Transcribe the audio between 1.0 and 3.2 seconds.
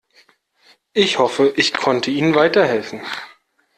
hoffe, ich konnte ihnen weiterhelfen.